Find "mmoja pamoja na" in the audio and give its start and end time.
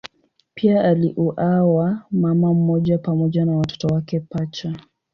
2.53-3.57